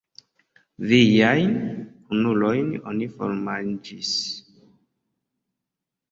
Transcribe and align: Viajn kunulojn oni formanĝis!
Viajn 0.91 1.51
kunulojn 2.07 2.71
oni 2.91 3.09
formanĝis! 3.19 4.13